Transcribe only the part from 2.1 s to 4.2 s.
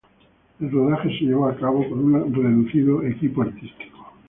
un reducido equipo artístico.